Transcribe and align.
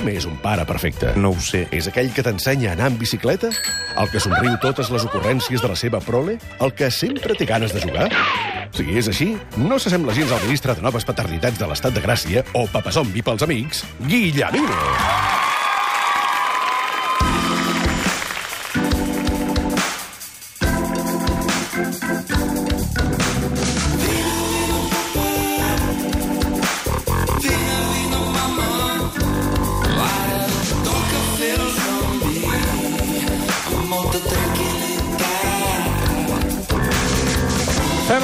Com 0.00 0.08
és 0.08 0.24
un 0.24 0.38
pare 0.40 0.62
perfecte? 0.64 1.10
No 1.20 1.34
ho 1.34 1.40
sé. 1.44 1.66
És 1.76 1.84
aquell 1.90 2.08
que 2.16 2.22
t'ensenya 2.24 2.70
a 2.70 2.72
anar 2.72 2.86
en 2.88 2.94
bicicleta? 2.96 3.50
El 4.00 4.08
que 4.08 4.22
somriu 4.24 4.54
totes 4.62 4.88
les 4.88 5.04
ocurrències 5.04 5.60
de 5.60 5.68
la 5.68 5.76
seva 5.76 6.00
prole? 6.00 6.38
El 6.64 6.72
que 6.72 6.88
sempre 6.88 7.36
té 7.36 7.44
ganes 7.44 7.74
de 7.76 7.82
jugar? 7.84 8.08
Si 8.72 8.86
és 8.96 9.12
així, 9.12 9.28
no 9.60 9.76
s'assembla 9.76 10.16
gens 10.16 10.32
al 10.32 10.40
ministre 10.46 10.72
de 10.72 10.88
Noves 10.88 11.04
Paternitats 11.04 11.60
de 11.60 11.68
l'Estat 11.68 11.92
de 11.92 12.00
Gràcia 12.08 12.46
o 12.56 12.64
papazombi 12.72 13.20
pels 13.20 13.44
amics, 13.44 13.84
Guillemino. 14.08 14.80
Fem 22.00 22.39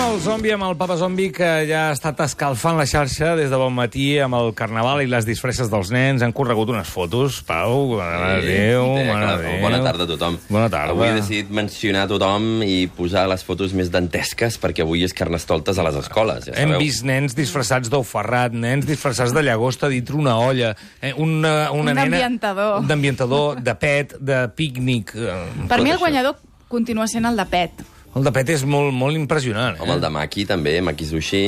el 0.07 0.21
zombi 0.23 0.53
amb 0.55 0.63
el 0.63 0.77
papa 0.79 0.95
zombi 1.01 1.31
que 1.35 1.47
ja 1.67 1.87
ha 1.89 1.95
estat 1.95 2.21
escalfant 2.23 2.77
la 2.79 2.85
xarxa 2.87 3.33
des 3.39 3.49
de 3.51 3.59
bon 3.59 3.73
matí 3.75 4.19
amb 4.23 4.37
el 4.39 4.53
carnaval 4.57 5.01
i 5.03 5.09
les 5.11 5.27
disfresses 5.27 5.69
dels 5.73 5.91
nens. 5.95 6.23
Han 6.23 6.35
corregut 6.37 6.71
unes 6.71 6.87
fotos. 6.89 7.41
Pau, 7.47 7.97
mare 7.99 8.43
de 8.45 8.53
Déu, 8.53 8.85
mare 9.09 9.25
clar, 9.25 9.39
Déu. 9.43 9.57
Bona 9.65 9.81
tarda 9.83 10.07
a 10.07 10.11
tothom. 10.13 10.37
Bona 10.49 10.69
tarda. 10.73 10.95
Avui 10.95 11.09
he 11.09 11.17
decidit 11.17 11.51
mencionar 11.51 12.05
tothom 12.11 12.63
i 12.67 12.87
posar 12.97 13.25
les 13.31 13.43
fotos 13.47 13.75
més 13.77 13.91
dantesques 13.95 14.61
perquè 14.63 14.85
avui 14.87 15.03
és 15.07 15.15
carnestoltes 15.17 15.79
a 15.83 15.89
les 15.89 15.99
escoles. 16.05 16.47
Ja 16.51 16.55
Hem 16.63 16.77
vist 16.79 17.03
nens 17.09 17.35
disfressats 17.39 17.91
d'ou 17.91 18.07
ferrat, 18.07 18.55
nens 18.55 18.87
disfressats 18.87 19.35
de 19.35 19.43
llagosta 19.43 19.91
dintre 19.91 20.17
una 20.17 20.39
olla, 20.39 20.75
eh, 21.01 21.13
una, 21.17 21.73
una 21.73 21.91
Un 21.91 21.93
nena... 21.95 22.07
ambientador. 22.07 22.87
D'ambientador, 22.87 23.61
de 23.63 23.75
pet, 23.75 24.17
de 24.21 24.45
pícnic... 24.55 25.17
eh, 25.17 25.67
Per 25.69 25.83
mi 25.83 25.91
el 25.91 25.97
això. 25.97 26.05
guanyador 26.07 26.39
continua 26.69 27.07
sent 27.11 27.27
el 27.27 27.37
de 27.37 27.45
Pet. 27.51 27.85
El 28.17 28.25
de 28.25 28.31
pet 28.33 28.49
és 28.55 28.63
molt, 28.65 28.95
molt 28.97 29.15
impressionant. 29.19 29.77
Eh? 29.77 29.83
Home, 29.85 29.93
el 29.99 30.01
de 30.01 30.09
Maki 30.09 30.47
també, 30.49 30.79
Maki 30.81 31.05
Sushi, 31.05 31.43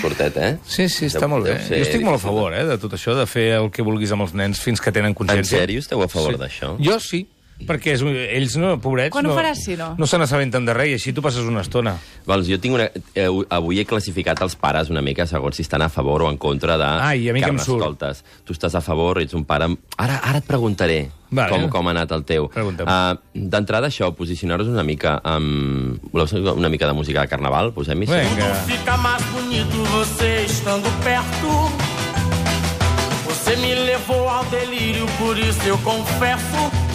sortet, 0.00 0.36
eh? 0.42 0.56
Sí, 0.66 0.88
sí, 0.90 1.06
està 1.06 1.22
Deu- 1.22 1.30
molt 1.30 1.46
bé. 1.46 1.54
deu 1.68 1.78
Jo 1.78 1.84
estic 1.86 2.02
molt 2.02 2.18
a 2.18 2.22
favor 2.24 2.54
eh, 2.58 2.64
de 2.66 2.76
tot 2.82 2.96
això, 2.98 3.14
de 3.14 3.26
fer 3.30 3.52
el 3.60 3.70
que 3.70 3.82
vulguis 3.86 4.10
amb 4.16 4.26
els 4.26 4.34
nens 4.34 4.58
fins 4.60 4.80
que 4.82 4.90
tenen 4.90 5.12
En 5.14 5.18
consciència. 5.20 5.60
sèrio 5.62 5.78
esteu 5.78 6.02
a 6.02 6.08
favor 6.10 6.34
d'això? 6.40 6.74
Jo 6.82 6.98
sí, 6.98 7.28
perquè 7.66 7.94
és, 7.96 8.02
ells, 8.02 8.56
no, 8.60 8.76
pobrets... 8.82 9.12
Quan 9.14 9.26
ho 9.26 9.32
no, 9.32 9.36
faràs, 9.38 9.64
si 9.66 9.76
no? 9.78 9.90
No 9.98 10.06
se 10.06 10.20
n'assabenten 10.20 10.68
de 10.68 10.76
res 10.76 10.92
i 10.92 10.96
així 10.98 11.14
tu 11.16 11.24
passes 11.24 11.46
una 11.48 11.64
estona. 11.66 11.96
Vols, 12.28 12.48
jo 12.50 12.60
tinc 12.62 12.78
una... 12.78 12.88
Eh, 13.18 13.26
avui 13.54 13.82
he 13.82 13.86
classificat 13.88 14.42
els 14.44 14.54
pares 14.60 14.92
una 14.92 15.02
mica 15.04 15.26
segons 15.26 15.58
si 15.58 15.66
estan 15.66 15.82
a 15.82 15.90
favor 15.92 16.26
o 16.26 16.30
en 16.30 16.38
contra 16.38 16.78
de 16.78 16.88
Ai, 17.08 17.28
a 17.28 17.34
mi 17.34 17.42
que 17.42 17.50
em 17.50 17.58
surt. 17.62 18.04
Tu 18.46 18.54
estàs 18.54 18.78
a 18.78 18.84
favor, 18.84 19.22
ets 19.22 19.34
un 19.34 19.46
pare... 19.48 19.70
Ara, 19.98 20.20
ara 20.22 20.42
et 20.42 20.46
preguntaré 20.46 21.08
Vale. 21.30 21.50
com, 21.50 21.66
com 21.72 21.90
ha 21.90 21.96
anat 21.96 22.14
el 22.16 22.24
teu. 22.28 22.48
Uh, 22.54 23.18
D'entrada, 23.34 23.90
això, 23.90 24.12
posicionar-vos 24.16 24.70
una 24.70 24.86
mica 24.86 25.18
amb... 25.26 25.98
Voleu 26.12 26.30
saber 26.30 26.54
una 26.54 26.72
mica 26.72 26.88
de 26.88 26.96
música 26.96 27.24
de 27.24 27.32
carnaval? 27.34 27.74
Posem-hi? 27.76 28.08
sí? 28.08 28.24
Vinga. 28.30 28.54
Fica 28.70 28.96
mais 28.96 29.30
bonito 29.34 29.84
você 29.92 30.44
estando 30.46 30.88
perto. 31.04 31.87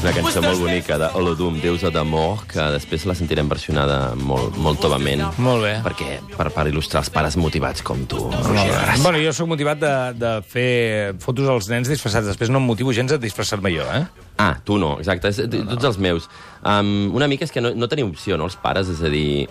Una 0.02 0.12
cançó 0.16 0.42
molt 0.42 0.58
bonica 0.58 0.96
de 0.98 1.06
Olodum, 1.20 1.60
Deusa 1.62 1.92
d'amor, 1.94 2.48
que 2.50 2.64
després 2.74 3.06
la 3.06 3.14
sentirem 3.14 3.46
versionada 3.52 4.16
molt, 4.18 4.58
molt 4.58 4.82
tovament. 4.82 5.22
Molt 5.38 5.62
bé. 5.62 5.76
Perquè, 5.86 6.16
per, 6.34 6.48
per 6.56 6.66
il·lustrar 6.72 7.04
els 7.04 7.12
pares 7.14 7.38
motivats 7.38 7.86
com 7.86 8.02
tu, 8.10 8.24
Roger. 8.48 8.98
Bueno, 9.04 9.22
jo 9.22 9.36
sóc 9.38 9.52
motivat 9.52 9.84
de, 9.84 9.94
de 10.18 10.34
fer 10.50 11.14
fotos 11.22 11.52
als 11.54 11.70
nens 11.70 11.94
disfressats. 11.94 12.32
Després 12.32 12.50
no 12.50 12.58
em 12.58 12.66
motivo 12.74 12.96
gens 12.96 13.14
a 13.14 13.22
disfressar-me 13.22 13.70
jo, 13.76 13.86
eh? 13.86 14.02
Ah, 14.42 14.56
tu 14.66 14.80
no, 14.82 14.96
exacte, 15.04 15.30
és, 15.30 15.46
tots 15.46 15.92
els 15.94 16.02
meus. 16.02 16.26
Um, 16.66 17.12
una 17.14 17.30
mica 17.30 17.46
és 17.46 17.54
que 17.54 17.62
no, 17.62 17.76
no 17.78 17.92
teniu 17.92 18.10
opció, 18.10 18.40
no, 18.42 18.50
els 18.50 18.58
pares? 18.58 18.90
És 18.90 19.06
a 19.06 19.14
dir, 19.14 19.46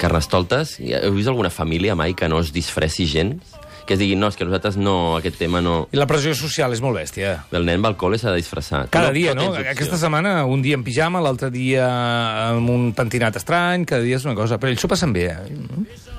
carnestoltes, 0.00 0.78
heu 0.80 1.12
vist 1.20 1.28
alguna 1.28 1.52
família 1.52 1.98
mai 1.98 2.16
que 2.16 2.32
no 2.32 2.40
es 2.40 2.56
disfressi 2.56 3.04
gens? 3.04 3.57
Que 3.88 3.96
es 3.96 4.02
diguin, 4.02 4.20
no, 4.20 4.28
és 4.28 4.36
que 4.36 4.44
nosaltres 4.44 4.76
no, 4.76 5.16
aquest 5.16 5.38
tema 5.40 5.62
no... 5.64 5.78
I 5.96 5.96
la 5.96 6.04
pressió 6.10 6.34
social 6.36 6.74
és 6.76 6.82
molt 6.84 6.98
bèstia. 6.98 7.38
El 7.56 7.64
nen 7.64 7.80
va 7.80 7.88
al 7.88 7.96
col·le 7.96 8.18
s'ha 8.20 8.34
de 8.34 8.42
disfressar. 8.42 8.82
Cada 8.92 9.14
dia, 9.16 9.32
no? 9.32 9.46
opció. 9.54 9.64
Aquesta 9.72 9.96
setmana, 9.96 10.42
un 10.44 10.60
dia 10.60 10.76
en 10.76 10.84
pijama, 10.84 11.22
l'altre 11.24 11.48
dia 11.54 11.88
amb 12.50 12.68
un 12.68 12.90
pentinat 12.92 13.40
estrany, 13.40 13.88
cada 13.88 14.04
dia 14.04 14.20
és 14.20 14.28
una 14.28 14.36
cosa. 14.36 14.60
Però 14.60 14.68
ells 14.68 14.84
s'ho 14.84 14.92
passen 14.92 15.16
bé, 15.16 15.30
eh? 15.32 16.18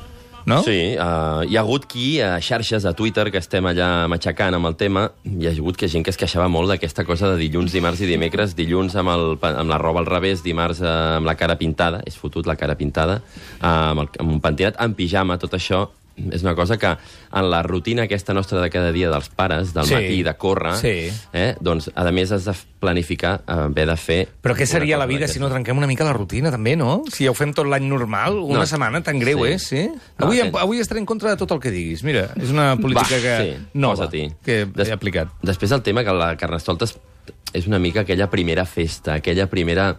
No? 0.49 0.63
Sí, 0.65 0.95
uh, 0.97 1.43
hi 1.45 1.57
ha 1.59 1.61
hagut 1.61 1.85
qui 1.85 2.07
a 2.25 2.31
xarxes, 2.41 2.87
a 2.89 2.95
Twitter, 2.97 3.27
que 3.29 3.37
estem 3.37 3.67
allà 3.69 4.07
matxacant 4.09 4.57
amb 4.57 4.71
el 4.71 4.79
tema, 4.79 5.05
hi 5.29 5.45
ha 5.45 5.53
hagut 5.53 5.77
que 5.77 5.89
gent 5.91 6.07
que 6.07 6.09
es 6.09 6.17
queixava 6.17 6.47
molt 6.49 6.73
d'aquesta 6.73 7.05
cosa 7.05 7.29
de 7.35 7.37
dilluns, 7.43 7.75
dimarts 7.75 8.01
i 8.01 8.09
dimecres, 8.09 8.55
dilluns 8.57 8.97
amb, 8.97 9.13
el, 9.13 9.35
amb 9.51 9.69
la 9.69 9.77
roba 9.77 10.01
al 10.01 10.09
revés, 10.09 10.41
dimarts 10.41 10.81
uh, 10.81 11.19
amb 11.19 11.29
la 11.29 11.37
cara 11.37 11.59
pintada, 11.61 12.01
és 12.09 12.17
fotut 12.17 12.49
la 12.49 12.57
cara 12.57 12.79
pintada, 12.79 13.19
uh, 13.59 13.69
amb, 13.69 14.07
el, 14.07 14.11
amb 14.25 14.37
un 14.39 14.41
pentinat, 14.41 14.81
en 14.81 14.97
pijama, 14.97 15.37
tot 15.37 15.53
això 15.59 15.85
és 16.31 16.41
una 16.43 16.53
cosa 16.55 16.77
que 16.77 16.87
en 16.87 17.49
la 17.49 17.61
rutina 17.63 18.03
aquesta 18.03 18.33
nostra 18.33 18.59
de 18.61 18.69
cada 18.69 18.91
dia 18.91 19.09
dels 19.09 19.29
pares, 19.29 19.73
del 19.73 19.85
Sí. 19.85 19.93
matí, 19.93 20.23
de 20.23 20.33
córrer, 20.35 20.75
Sí. 20.75 21.09
eh, 21.31 21.55
doncs, 21.61 21.91
a 21.95 22.11
més, 22.11 22.31
has 22.31 22.43
de 22.45 22.53
planificar, 22.79 23.41
eh, 23.47 23.51
haver 23.51 23.87
de 23.87 23.95
fer... 23.97 24.27
Però 24.41 24.53
què 24.55 24.65
seria 24.65 24.97
la 24.97 25.05
vida 25.05 25.27
si 25.27 25.39
no 25.39 25.47
trenquem 25.49 25.77
una 25.77 25.87
mica 25.87 26.03
la 26.03 26.11
rutina, 26.13 26.51
també, 26.51 26.75
no? 26.75 27.03
Si 27.11 27.23
ja 27.23 27.31
ho 27.31 27.33
fem 27.33 27.53
tot 27.53 27.65
l'any 27.67 27.87
normal, 27.87 28.37
una 28.39 28.59
No. 28.59 28.65
setmana 28.65 29.01
tan 29.01 29.17
greu 29.19 29.45
Sí. 29.45 29.51
és, 29.53 29.63
sí? 29.63 29.87
No, 30.17 30.25
Avui, 30.25 30.41
que- 30.41 30.51
avui 30.59 30.79
estaré 30.79 30.99
en 30.99 31.05
contra 31.05 31.29
de 31.29 31.37
tot 31.37 31.51
el 31.51 31.59
que 31.59 31.71
diguis. 31.71 32.03
Mira, 32.03 32.31
és 32.35 32.49
una 32.49 32.75
política 32.75 33.15
Va, 33.15 33.21
que 33.21 33.53
sí, 33.57 33.67
nova 33.73 34.09
que 34.09 34.65
Des- 34.65 34.87
he 34.89 34.91
aplicat. 34.91 35.29
Després 35.41 35.71
el 35.71 35.81
tema 35.83 36.03
que 36.03 36.11
la 36.11 36.35
Carnestoltes 36.35 36.97
és 37.53 37.65
una 37.67 37.79
mica 37.79 38.01
aquella 38.01 38.29
primera 38.29 38.65
festa, 38.65 39.13
aquella 39.15 39.47
primera 39.47 39.97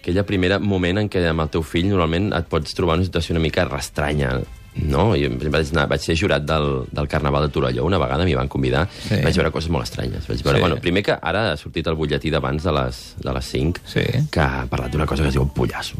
aquella 0.00 0.24
primera 0.26 0.58
moment 0.58 0.98
en 0.98 1.08
què 1.08 1.26
amb 1.28 1.40
el 1.40 1.48
teu 1.48 1.62
fill 1.62 1.88
normalment 1.88 2.32
et 2.36 2.44
pots 2.46 2.74
trobar 2.74 2.94
en 2.96 3.00
una 3.00 3.06
situació 3.06 3.32
una 3.32 3.40
mica 3.40 3.64
restranya 3.64 4.40
no? 4.76 5.14
Jo 5.16 5.28
vaig, 5.50 5.70
anar, 5.72 5.86
vaig 5.88 6.00
ser 6.02 6.16
jurat 6.18 6.42
del, 6.44 6.84
del 6.90 7.08
Carnaval 7.08 7.46
de 7.46 7.52
Torelló, 7.54 7.84
una 7.86 7.98
vegada 7.98 8.24
m'hi 8.24 8.34
van 8.34 8.48
convidar, 8.48 8.88
Sí. 9.08 9.20
vaig 9.22 9.34
veure 9.36 9.50
coses 9.54 9.70
molt 9.70 9.84
estranyes. 9.84 10.26
Vaig 10.26 10.42
veure, 10.42 10.58
Sí. 10.58 10.60
bueno, 10.62 10.76
primer 10.82 11.02
que 11.02 11.16
ara 11.20 11.52
ha 11.52 11.56
sortit 11.56 11.86
el 11.86 11.94
butlletí 11.94 12.30
d'abans 12.30 12.62
de, 12.64 12.72
les, 12.72 13.14
de 13.22 13.32
les 13.32 13.44
5, 13.44 13.80
Sí. 13.86 14.02
que 14.30 14.40
ha 14.40 14.66
parlat 14.70 14.90
d'una 14.92 15.06
cosa 15.06 15.22
que 15.22 15.28
es 15.28 15.34
diu 15.34 15.46
pollassos. 15.52 15.98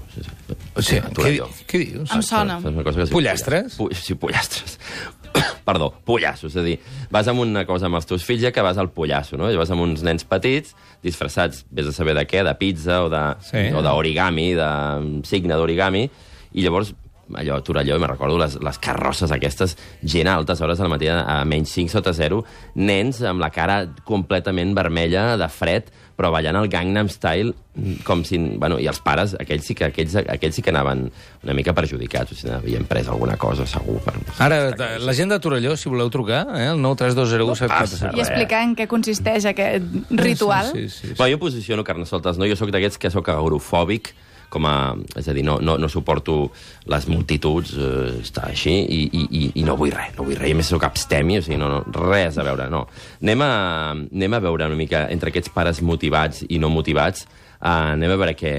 O 0.75 0.83
sigui, 0.83 1.01
què, 1.15 1.41
què 1.67 1.79
dius? 1.79 2.11
Em 2.13 2.23
sona. 2.23 2.59
Una 2.59 2.83
cosa 2.83 3.05
que 3.05 3.11
Pollastres? 3.13 3.77
Pu 3.77 3.89
sí, 3.95 4.15
pollastres. 4.15 4.79
Perdó, 5.65 5.93
pollassos. 6.05 6.53
És 6.55 6.61
a 6.61 6.63
dir, 6.67 6.79
vas 7.11 7.27
amb 7.31 7.41
una 7.41 7.65
cosa 7.67 7.87
amb 7.87 7.97
els 7.99 8.07
teus 8.07 8.25
fills 8.27 8.43
ja 8.43 8.51
que 8.53 8.63
vas 8.63 8.77
al 8.79 8.91
pollasso, 8.95 9.37
no? 9.39 9.51
I 9.51 9.57
vas 9.57 9.71
amb 9.71 9.83
uns 9.83 10.03
nens 10.07 10.25
petits, 10.29 10.75
disfressats, 11.03 11.65
vés 11.71 11.87
a 11.91 11.93
saber 11.93 12.15
de 12.15 12.27
què, 12.27 12.43
de 12.45 12.55
pizza 12.59 13.03
o 13.05 13.09
de- 13.11 13.37
Sí. 13.41 13.73
o 13.75 13.83
d'origami, 13.83 14.53
de, 14.55 14.69
de 15.21 15.27
signe 15.27 15.55
d'origami, 15.55 16.09
i 16.55 16.63
llavors 16.63 16.95
allò, 17.33 17.57
a 17.57 17.65
Torelló, 17.65 17.99
me 17.99 18.07
recordo 18.11 18.39
les, 18.39 18.59
les 18.63 18.79
carrosses 18.79 19.33
aquestes, 19.33 19.77
gent 20.03 20.29
a 20.29 20.35
altes 20.37 20.61
hores 20.61 20.79
del 20.79 20.89
matí 20.93 21.09
a 21.09 21.41
menys 21.49 21.73
5 21.77 21.93
sota 21.97 22.13
0, 22.15 22.43
nens 22.77 23.23
amb 23.25 23.41
la 23.41 23.51
cara 23.55 23.83
completament 24.05 24.75
vermella 24.77 25.35
de 25.41 25.49
fred, 25.49 25.89
però 26.15 26.29
ballant 26.31 26.55
el 26.61 26.69
Gangnam 26.71 27.09
Style 27.11 27.51
com 28.07 28.21
si... 28.23 28.39
Bueno, 28.39 28.77
i 28.79 28.87
els 28.87 29.01
pares, 29.03 29.33
aquells 29.41 29.65
sí 29.67 29.75
que, 29.75 29.89
aquells, 29.89 30.15
aquells 30.23 30.55
sí 30.55 30.63
que 30.63 30.71
anaven 30.71 31.09
una 31.43 31.57
mica 31.59 31.75
perjudicats, 31.75 32.31
o 32.31 32.37
sigui, 32.39 32.53
havien 32.55 32.85
pres 32.87 33.09
alguna 33.11 33.35
cosa, 33.37 33.67
segur. 33.67 33.97
Per... 34.05 34.15
Ara, 34.45 34.61
de- 34.79 35.01
la 35.03 35.15
gent 35.19 35.35
de 35.35 35.41
Torelló, 35.43 35.75
si 35.77 35.91
voleu 35.91 36.13
trucar, 36.15 36.45
eh, 36.55 36.69
el 36.71 36.79
93201 36.85 37.67
passa 37.73 38.13
I 38.15 38.23
explicar 38.23 38.63
en 38.63 38.77
què 38.79 38.87
consisteix 38.87 39.49
aquest 39.51 39.91
ritual. 40.15 40.71
Sí, 40.71 40.87
sí, 40.89 41.09
sí. 41.09 41.15
Bueno, 41.19 41.35
jo 41.35 41.41
posiciono 41.49 41.83
carnestoltes, 41.83 42.39
no? 42.39 42.47
Jo 42.47 42.55
sóc 42.63 42.71
d'aquests 42.71 43.03
que 43.03 43.11
sóc 43.11 43.33
agrofòbic, 43.35 44.13
com 44.55 44.69
a... 44.71 44.75
És 45.19 45.29
a 45.29 45.35
dir, 45.37 45.45
no, 45.47 45.59
no, 45.61 45.77
no 45.81 45.91
suporto 45.91 46.39
les 46.91 47.09
multituds, 47.11 47.75
eh, 47.77 48.19
està 48.23 48.49
així, 48.51 48.75
i, 48.85 49.05
i, 49.11 49.25
i, 49.25 49.45
i 49.61 49.67
no 49.67 49.77
vull 49.81 49.93
res, 49.95 50.15
no 50.17 50.27
vull 50.27 50.39
res. 50.39 50.49
I 50.51 50.57
a 50.57 50.61
més 50.63 50.71
sóc 50.71 50.87
abstemi, 50.87 51.41
o 51.41 51.45
sigui, 51.45 51.59
no, 51.61 51.71
no, 51.73 51.83
res 52.09 52.39
a 52.39 52.47
veure, 52.47 52.71
no. 52.73 52.87
Anem 53.23 53.43
a, 53.45 53.55
anem 53.95 54.37
a 54.39 54.45
veure 54.45 54.71
una 54.71 54.79
mica 54.79 55.09
entre 55.13 55.35
aquests 55.35 55.53
pares 55.55 55.83
motivats 55.85 56.45
i 56.49 56.61
no 56.63 56.71
motivats, 56.73 57.27
uh, 57.61 57.95
anem 57.95 58.15
a 58.15 58.19
veure 58.21 58.37
què, 58.39 58.55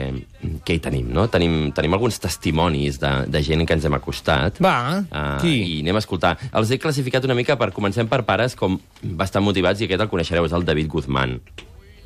què 0.65 0.77
hi 0.77 0.81
tenim, 0.83 1.09
no? 1.15 1.27
Tenim, 1.31 1.71
tenim 1.75 1.95
alguns 1.97 2.19
testimonis 2.23 2.99
de, 3.01 3.13
de 3.31 3.43
gent 3.45 3.65
que 3.65 3.77
ens 3.77 3.85
hem 3.87 3.97
acostat. 3.97 4.59
Va, 4.63 4.77
Uh, 5.05 5.37
qui? 5.41 5.55
I 5.77 5.79
anem 5.85 5.99
a 5.99 6.03
escoltar. 6.03 6.35
Els 6.55 6.71
he 6.71 6.81
classificat 6.81 7.25
una 7.27 7.37
mica 7.37 7.55
per... 7.59 7.71
Comencem 7.75 8.07
per 8.07 8.23
pares 8.27 8.55
com 8.57 8.77
bastant 9.19 9.43
motivats, 9.45 9.81
i 9.81 9.89
aquest 9.89 10.05
el 10.05 10.11
coneixereu, 10.11 10.47
és 10.47 10.55
el 10.55 10.65
David 10.67 10.91
Guzmán. 10.91 11.39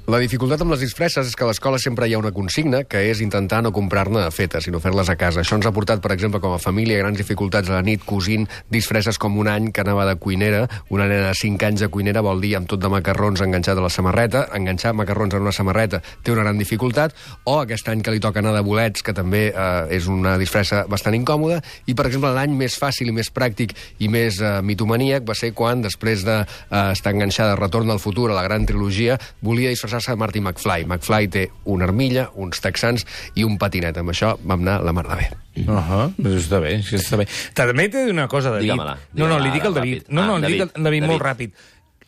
La 0.10 0.18
dificultat 0.18 0.58
amb 0.64 0.72
les 0.74 0.82
disfresses 0.82 1.28
és 1.30 1.36
que 1.38 1.44
a 1.46 1.48
l'escola 1.52 1.78
sempre 1.78 2.08
hi 2.10 2.16
ha 2.16 2.20
una 2.22 2.32
consigna, 2.34 2.80
que 2.90 2.98
és 3.12 3.20
intentar 3.22 3.60
no 3.62 3.70
comprar-ne 3.70 4.24
fetes, 4.34 4.64
sinó 4.66 4.80
fer-les 4.82 5.12
a 5.12 5.16
casa. 5.20 5.44
Això 5.44 5.54
ens 5.60 5.68
ha 5.70 5.72
portat, 5.76 6.00
per 6.02 6.10
exemple, 6.16 6.40
com 6.42 6.56
a 6.56 6.58
família, 6.58 6.98
grans 6.98 7.20
dificultats 7.20 7.70
a 7.70 7.76
la 7.76 7.84
nit 7.86 8.02
cosint 8.10 8.48
disfresses 8.74 9.20
com 9.22 9.38
un 9.38 9.46
any 9.52 9.68
que 9.70 9.84
anava 9.84 10.08
de 10.10 10.16
cuinera. 10.18 10.64
Una 10.90 11.06
nena 11.06 11.28
de 11.28 11.36
5 11.38 11.68
anys 11.68 11.84
de 11.84 11.90
cuinera 11.94 12.24
vol 12.26 12.42
dir 12.42 12.56
amb 12.58 12.66
tot 12.72 12.82
de 12.82 12.90
macarrons 12.90 13.44
enganxat 13.46 13.78
a 13.78 13.84
la 13.86 13.92
samarreta. 13.94 14.48
Enganxar 14.58 14.96
macarrons 14.98 15.36
en 15.38 15.46
una 15.46 15.54
samarreta 15.54 16.00
té 16.24 16.34
una 16.34 16.48
gran 16.48 16.58
dificultat. 16.58 17.14
O 17.46 17.60
aquest 17.60 17.94
any 17.94 18.02
que 18.02 18.16
li 18.16 18.24
toca 18.24 18.42
anar 18.42 18.56
de 18.58 18.66
bolets, 18.66 19.06
que 19.06 19.14
també 19.14 19.44
eh, 19.52 19.70
és 19.94 20.10
una 20.10 20.40
disfressa 20.42 20.88
bastant 20.90 21.20
incòmoda. 21.20 21.62
I, 21.86 21.94
per 21.94 22.08
exemple, 22.10 22.34
l'any 22.34 22.58
més 22.58 22.80
fàcil 22.82 23.14
i 23.14 23.16
més 23.20 23.30
pràctic 23.30 23.78
i 24.02 24.10
més 24.10 24.42
eh, 24.42 24.58
mitomaníac 24.66 25.30
va 25.30 25.38
ser 25.38 25.54
quan, 25.54 25.86
després 25.86 26.26
d'estar 26.26 26.98
de, 26.98 26.98
eh, 26.98 27.14
enganxada 27.14 27.54
a 27.54 27.62
Retorn 27.62 27.94
al 27.94 28.02
futur, 28.02 28.32
a 28.34 28.42
la 28.42 28.48
gran 28.50 28.66
trilogia, 28.66 29.22
volia 29.46 29.70
disfressar-se 30.00 30.12
de 30.12 30.18
Marty 30.18 30.40
McFly. 30.42 30.86
McFly 30.86 31.28
té 31.30 31.44
una 31.66 31.86
armilla, 31.86 32.30
uns 32.36 32.60
texans 32.63 33.06
i 33.36 33.44
un 33.44 33.57
patinet. 33.60 33.98
Amb 34.00 34.10
això 34.13 34.36
vam 34.44 34.62
anar 34.63 34.80
la 34.84 34.94
mar 34.94 35.07
de 35.07 35.16
bé. 35.16 35.30
Uh 35.68 35.75
-huh. 35.75 36.16
Això 36.16 36.38
està 36.40 36.60
bé, 36.62 36.78
això 36.80 36.98
està 36.98 37.18
bé. 37.18 37.28
També 37.54 37.90
t'he 37.90 37.98
de 38.00 38.06
dir 38.06 38.13
una 38.13 38.28
cosa, 38.28 38.50
David. 38.51 38.72
Digue-me-la, 38.72 38.94
no, 39.13 39.28
no, 39.28 39.36
digue-me-la 39.40 39.46
li 39.46 39.51
dic 39.51 39.66
al 39.66 39.74
David. 39.74 40.04
ràpid. 40.04 40.06
No, 40.10 40.25
no, 40.25 40.36
Ah, 40.36 40.40
li 40.40 40.54
dic 40.54 40.62
al 40.62 40.68
David, 40.69 40.84
David 40.84 41.04
molt 41.04 41.22
ràpid. 41.22 41.51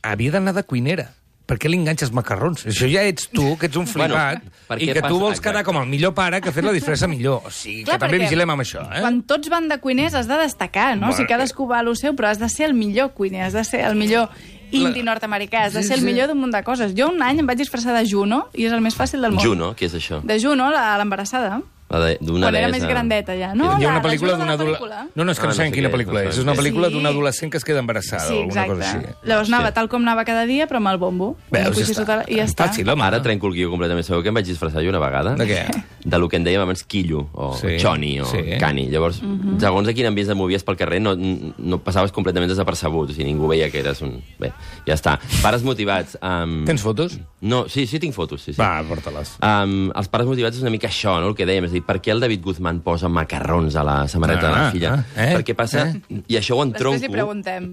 Havia 0.03 0.31
d'anar 0.31 0.53
de 0.53 0.63
cuinera. 0.63 1.13
Per 1.45 1.57
què 1.59 1.67
li 1.67 1.75
enganxes 1.75 2.11
macarrons? 2.13 2.65
Això 2.65 2.87
ja 2.89 3.01
ets 3.03 3.27
tu, 3.29 3.57
que 3.57 3.65
ets 3.65 3.75
un 3.75 3.83
Bueno, 3.83 4.15
flipat, 4.15 4.41
per 4.67 4.81
i 4.81 4.85
que 4.87 4.93
tu 4.93 5.01
passa- 5.01 5.13
vols 5.19 5.41
quedar 5.41 5.63
com 5.65 5.75
el 5.77 5.85
millor 5.87 6.13
pare 6.13 6.39
que 6.39 6.47
ha 6.47 6.51
fet 6.53 6.63
la 6.63 6.71
disfressa 6.71 7.07
millor. 7.07 7.41
O 7.45 7.49
sigui, 7.51 7.83
Clar, 7.83 7.97
que 7.99 8.05
també 8.05 8.19
vigilem 8.19 8.49
amb 8.49 8.61
això, 8.61 8.81
eh? 8.95 9.01
Quan 9.01 9.23
tots 9.23 9.49
van 9.49 9.67
de 9.67 9.77
cuiners 9.79 10.13
has 10.13 10.27
de 10.27 10.37
destacar, 10.37 10.95
no? 10.95 10.99
Bueno, 11.07 11.13
o 11.13 11.17
sigui, 11.17 11.27
cadascú 11.27 11.67
va 11.67 11.79
a 11.79 11.83
lo 11.83 11.93
seu, 11.95 12.13
però 12.15 12.27
has 12.27 12.39
de 12.39 12.47
ser 12.47 12.67
el 12.67 12.73
millor 12.73 13.11
cuiner, 13.13 13.41
has 13.43 13.53
de 13.53 13.63
ser 13.65 13.81
el 13.81 13.95
millor 13.95 14.29
indi 14.71 15.03
nord-americà, 15.03 15.65
has 15.65 15.73
de 15.73 15.81
Sí, 15.81 15.87
ser 15.89 15.97
el 15.97 16.01
sí. 16.01 16.05
millor 16.05 16.27
d'un 16.27 16.39
munt 16.39 16.53
de 16.53 16.63
coses. 16.63 16.93
Jo 16.97 17.09
un 17.09 17.21
any 17.21 17.39
em 17.39 17.47
vaig 17.47 17.57
disfressar 17.57 17.93
de 17.97 18.07
Juno, 18.09 18.47
i 18.53 18.65
és 18.65 18.71
el 18.73 18.81
més 18.81 18.95
fàcil 18.95 19.21
del 19.21 19.31
món. 19.31 19.43
Juno, 19.43 19.75
què 19.75 19.85
és 19.85 19.93
això? 19.95 20.21
De 20.23 20.39
Juno, 20.39 20.69
la- 20.71 20.97
l'embarassada. 20.97 21.61
D'una 21.91 22.47
Quan 22.47 22.55
era 22.55 22.69
més 22.71 22.85
grandeta, 22.87 23.35
ja. 23.35 23.53
No, 23.53 23.65
Hi 23.77 23.83
ha 23.83 23.89
una 23.89 23.97
la 23.99 24.03
pel·lícula 24.03 24.37
d'una 24.37 24.53
adolescent... 24.53 25.11
No, 25.13 25.25
no, 25.25 25.31
és 25.31 25.39
que 25.39 25.43
Ah, 25.43 25.49
no 25.49 25.51
no 25.51 25.57
sé 25.57 25.65
en 25.67 25.73
quina 25.73 25.89
què, 25.89 25.93
pel·lícula 25.97 26.23
no 26.23 26.29
és. 26.29 26.37
És 26.37 26.43
una 26.43 26.53
pel·lícula 26.55 26.87
Sí. 26.87 26.93
d'un 26.93 27.05
adolescent 27.05 27.51
que 27.51 27.57
es 27.57 27.65
queda 27.65 27.79
embarassada 27.79 28.23
Sí, 28.27 28.33
o 28.33 28.41
alguna 28.43 28.61
exacte. 28.63 28.75
cosa 28.75 28.97
així. 28.97 29.27
Llavors 29.27 29.49
anava 29.49 29.67
Sí. 29.67 29.73
tal 29.73 29.89
com 29.89 30.01
anava 30.01 30.23
cada 30.25 30.45
dia, 30.45 30.67
però 30.67 30.77
amb 30.77 30.87
el 30.87 30.97
bombo. 30.97 31.35
Veus, 31.51 31.75
ja 31.77 31.83
està. 31.83 31.93
sota 31.95 32.23
I 32.27 32.35
ja 32.35 32.43
està. 32.45 32.67
Fàcil, 32.69 32.87
home. 32.89 33.03
Ara 33.03 33.21
trenco 33.21 33.47
el 33.47 33.53
guió 33.53 33.69
completament. 33.69 34.05
Sabeu 34.05 34.21
que 34.23 34.29
em 34.29 34.35
vaig 34.35 34.45
disfressar 34.45 34.81
jo 34.83 34.89
una 34.89 34.99
vegada? 34.99 35.35
De 35.35 35.45
què? 35.45 35.83
De 36.05 36.17
lo 36.17 36.29
que 36.29 36.37
en 36.37 36.45
dèiem 36.45 36.61
abans 36.61 36.83
quillo, 36.83 37.27
o 37.33 37.53
Sí. 37.57 37.77
choni, 37.77 38.19
o 38.21 38.25
Sí. 38.25 38.37
cani. 38.59 38.87
Llavors, 38.89 39.21
Mhm. 39.21 39.59
segons 39.59 39.87
a 39.89 39.93
quin 39.93 40.05
ambient 40.05 40.29
et 40.29 40.35
movies 40.35 40.63
pel 40.63 40.77
carrer, 40.77 41.01
no, 41.01 41.15
no 41.15 41.77
passaves 41.83 42.11
completament 42.11 42.49
desapercebut. 42.49 43.09
O 43.09 43.13
sigui, 43.13 43.25
ningú 43.25 43.47
veia 43.47 43.69
que 43.69 43.79
eres 43.79 44.01
un... 44.01 44.23
Bé, 44.39 44.53
ja 44.87 44.93
està. 44.93 45.19
Pares 45.41 45.61
motivats... 45.63 46.17
Um... 46.21 46.63
Tens 46.65 46.81
fotos? 46.81 47.19
No, 47.41 47.67
sí, 47.67 47.85
sí, 47.87 47.99
tinc 47.99 48.13
fotos, 48.13 48.41
sí, 48.41 48.53
sí. 48.53 48.61
Va, 48.61 48.83
porta-les. 48.87 49.37
Um, 49.41 49.91
els 49.95 50.07
pares 50.07 50.27
motivats 50.27 50.55
és 50.55 50.61
una 50.61 50.69
mica 50.71 50.87
això, 50.87 51.19
no? 51.19 51.27
el 51.29 51.35
que 51.35 51.45
dèiem, 51.45 51.65
és 51.65 51.71
a 51.71 51.80
dir, 51.81 51.85
per 51.87 51.97
què 51.99 52.13
el 52.13 52.21
David 52.23 52.45
Guzmán 52.45 52.79
posa 52.85 53.09
macarrons 53.09 53.75
a 53.75 53.83
la 53.83 53.97
samarreta 54.07 54.47
de 54.47 54.53
Ah, 54.53 54.63
la 54.67 54.71
filla? 54.71 54.93
ah, 54.93 55.25
eh, 55.25 55.35
Perquè 55.35 55.55
passa, 55.57 55.87
eh. 55.89 56.21
i 56.27 56.37
això 56.39 56.55
ho 56.55 56.63
Després 56.65 57.01
entronco 57.01 57.11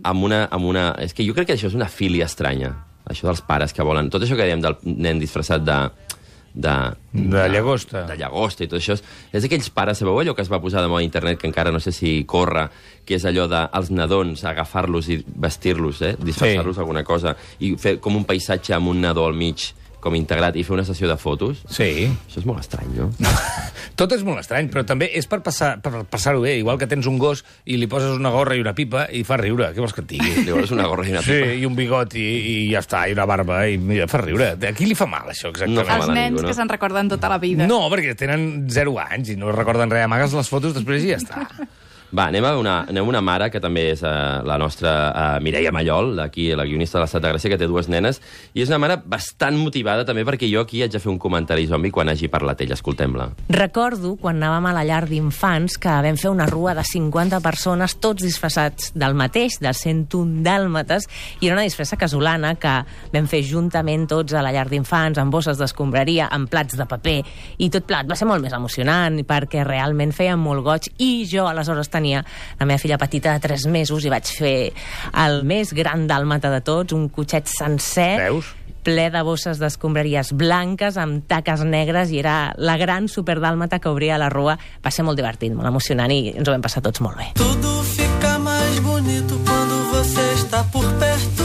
amb 0.04 0.24
una, 0.24 0.44
amb 0.50 0.64
una... 0.72 0.90
És 0.98 1.14
que 1.14 1.24
jo 1.26 1.34
crec 1.36 1.46
que 1.52 1.54
això 1.58 1.68
és 1.70 1.74
una 1.78 1.88
filia 1.88 2.24
estranya, 2.26 2.74
això 3.06 3.28
dels 3.30 3.40
pares 3.46 3.72
que 3.72 3.82
volen... 3.86 4.10
Tot 4.10 4.22
això 4.26 4.34
que 4.36 4.44
dèiem 4.48 4.60
del 4.64 4.76
nen 4.84 5.18
disfressat 5.22 5.62
de... 5.64 5.78
De, 6.58 6.72
De 7.12 7.42
llagosta. 7.52 8.00
De 8.08 8.16
llagosta 8.18 8.64
i 8.64 8.68
tot 8.68 8.80
això. 8.80 8.94
És, 8.96 9.02
és 9.36 9.44
aquells 9.46 9.68
pares, 9.70 9.98
sabeu 10.00 10.16
allò 10.18 10.32
que 10.34 10.42
es 10.42 10.48
va 10.50 10.58
posar 10.58 10.80
de 10.82 10.88
moda 10.90 11.04
a 11.04 11.06
internet, 11.06 11.38
que 11.38 11.46
encara 11.46 11.70
no 11.70 11.78
sé 11.78 11.92
si 11.92 12.24
corre, 12.26 12.64
que 13.06 13.14
és 13.14 13.24
allò 13.28 13.44
de 13.46 13.60
els 13.78 13.90
nadons, 13.94 14.42
agafar-los 14.48 15.10
i 15.12 15.20
vestir-los, 15.28 16.00
eh? 16.02 16.16
disfressar-los 16.18 16.74
Sí. 16.74 16.80
alguna 16.82 17.04
cosa, 17.04 17.36
i 17.60 17.76
fer 17.78 17.98
com 18.00 18.16
un 18.16 18.24
paisatge 18.26 18.74
amb 18.74 18.88
un 18.90 19.00
nadó 19.04 19.26
al 19.28 19.36
mig, 19.38 19.68
com 20.08 20.16
integrat, 20.18 20.56
i 20.56 20.64
fer 20.66 20.74
una 20.78 20.84
sessió 20.88 21.06
de 21.10 21.18
fotos. 21.20 21.60
Sí. 21.68 22.08
Això 22.26 22.40
és 22.40 22.48
molt 22.48 22.64
estrany, 22.64 22.88
no? 22.96 23.10
Tot 23.98 24.12
és 24.14 24.22
molt 24.26 24.38
estrany, 24.40 24.68
però 24.72 24.84
també 24.86 25.08
és 25.18 25.26
per 25.28 25.40
passar- 25.44 25.76
per 25.82 26.04
passar-ho 26.10 26.40
bé. 26.44 26.56
Igual 26.60 26.78
que 26.80 26.86
tens 26.90 27.06
un 27.10 27.16
gos 27.18 27.44
i 27.66 27.76
li 27.80 27.88
poses 27.90 28.14
una 28.16 28.30
gorra 28.34 28.54
i 28.56 28.62
una 28.62 28.72
pipa 28.74 29.06
i 29.12 29.24
fa 29.26 29.36
riure. 29.40 29.72
Què 29.74 29.82
vols 29.82 29.94
que 29.96 30.04
et 30.04 30.10
digui? 30.12 30.34
Li 30.46 30.54
vols 30.54 30.70
una 30.74 30.86
gorra 30.90 31.06
i 31.08 31.12
una 31.14 31.22
Sí, 31.26 31.34
pipa? 31.34 31.56
i 31.58 31.66
un 31.66 31.74
bigot 31.78 32.14
i, 32.18 32.26
i 32.52 32.54
ja 32.72 32.80
està, 32.84 33.04
i 33.10 33.16
una 33.16 33.26
barba, 33.28 33.64
i 33.68 33.76
mira, 33.78 34.06
fa 34.10 34.20
riure. 34.22 34.52
A 34.54 34.72
qui 34.78 34.86
li 34.88 34.94
fa 34.98 35.08
mal, 35.10 35.26
això, 35.34 35.50
exactament? 35.50 35.80
No 35.82 35.88
fa 35.88 35.98
Els 36.02 36.08
nens 36.14 36.30
ningú, 36.30 36.42
no? 36.44 36.48
que 36.52 36.54
se'n 36.60 36.70
recorden 36.70 37.10
tota 37.10 37.28
la 37.32 37.40
vida. 37.42 37.66
No, 37.70 37.80
perquè 37.92 38.14
tenen 38.18 38.68
0 38.70 38.94
anys 39.08 39.34
i 39.34 39.36
no 39.40 39.50
recorden 39.52 39.90
res. 39.90 40.06
Amagues 40.06 40.32
les 40.38 40.48
fotos 40.54 40.78
després 40.78 41.02
i 41.04 41.12
ja 41.16 41.18
està. 41.20 41.42
Va, 42.08 42.30
anem 42.30 42.44
a 42.48 42.54
una, 42.56 42.74
anem 42.88 43.04
a 43.04 43.10
una 43.10 43.20
mare, 43.20 43.50
que 43.52 43.60
també 43.60 43.82
és 43.92 44.00
uh, 44.00 44.40
la 44.48 44.56
nostra 44.56 44.92
uh, 45.10 45.24
Mireia 45.44 45.68
Mallol, 45.74 46.14
d'aquí, 46.16 46.46
la 46.56 46.64
guionista 46.64 46.96
de 46.96 47.02
l'Estat 47.02 47.24
de 47.24 47.32
Gràcia, 47.34 47.50
que 47.52 47.58
té 47.60 47.66
dues 47.68 47.90
nenes, 47.92 48.22
i 48.56 48.62
és 48.64 48.70
una 48.72 48.78
mare 48.80 48.96
bastant 49.04 49.58
motivada 49.60 50.06
també 50.08 50.24
perquè 50.24 50.48
jo 50.48 50.62
aquí 50.64 50.80
haig 50.80 50.94
de 50.94 51.02
fer 51.02 51.10
un 51.12 51.18
comentari 51.20 51.66
zombi 51.68 51.90
quan 51.92 52.08
hagi 52.08 52.30
parlat 52.32 52.62
ella. 52.64 52.78
Escoltem-la. 52.78 53.26
Recordo 53.52 54.14
quan 54.22 54.40
anàvem 54.40 54.70
a 54.70 54.72
la 54.78 54.84
llar 54.88 55.02
d'infants 55.10 55.76
que 55.82 55.98
vam 56.06 56.16
fer 56.16 56.32
una 56.32 56.46
rua 56.48 56.72
de 56.78 56.86
50 56.88 57.42
persones, 57.44 57.98
tots 58.00 58.24
disfressats 58.24 58.94
del 58.96 59.18
mateix, 59.18 59.58
del 59.60 59.76
101 59.76 60.40
dàlmates, 60.46 61.10
i 61.42 61.50
era 61.50 61.58
una 61.58 61.66
disfressa 61.68 62.00
casolana 62.00 62.54
que 62.56 62.72
vam 63.12 63.28
fer 63.28 63.42
juntament 63.44 64.08
tots 64.08 64.32
a 64.32 64.46
la 64.46 64.54
llar 64.56 64.70
d'infants, 64.72 65.20
amb 65.20 65.34
bosses 65.34 65.60
d'escombraria, 65.60 66.30
amb 66.32 66.48
plats 66.48 66.80
de 66.80 66.88
paper, 66.88 67.18
i 67.60 67.68
tot 67.68 67.84
plat. 67.84 68.08
Va 68.08 68.16
ser 68.16 68.30
molt 68.32 68.40
més 68.40 68.56
emocionant, 68.56 69.20
perquè 69.28 69.68
realment 69.68 70.16
feia 70.16 70.40
molt 70.40 70.64
goig, 70.64 70.88
i 71.04 71.28
jo 71.28 71.44
aleshores 71.52 71.92
tenia 71.98 72.22
la 72.58 72.68
meva 72.68 72.80
filla 72.80 72.98
petita 73.00 73.34
de 73.36 73.44
3 73.48 73.68
mesos 73.74 74.06
i 74.06 74.12
vaig 74.12 74.30
fer 74.38 74.56
el 75.26 75.42
més 75.48 75.74
gran 75.76 76.06
dàlmata 76.08 76.52
de 76.54 76.62
tots, 76.64 76.96
un 76.96 77.10
cotxet 77.12 77.50
sencer, 77.50 78.14
Veus? 78.28 78.54
ple 78.88 79.08
de 79.12 79.20
bosses 79.26 79.58
d'escombraries 79.60 80.32
blanques 80.38 80.96
amb 80.96 81.26
taques 81.28 81.64
negres 81.66 82.12
i 82.14 82.22
era 82.22 82.54
la 82.56 82.78
gran 82.80 83.08
superdàlmata 83.10 83.82
que 83.82 83.90
obria 83.92 84.16
la 84.20 84.30
rua. 84.32 84.56
Va 84.84 84.92
ser 84.94 85.04
molt 85.04 85.18
divertit, 85.20 85.52
molt 85.52 85.68
emocionant 85.68 86.14
i 86.14 86.32
ens 86.32 86.48
ho 86.48 86.54
vam 86.54 86.64
passar 86.64 86.80
tots 86.86 87.02
molt 87.04 87.18
bé. 87.20 87.28
Tudo 87.36 87.82
fica 87.90 88.38
mais 88.38 88.80
bonito 88.80 89.36
quando 89.44 89.76
você 89.92 90.24
está 90.40 90.62
por 90.72 90.86
perto. 91.02 91.44